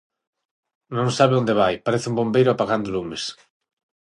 [0.97, 3.23] Non sabe onde vai, parece un bombeiro apagando lumes.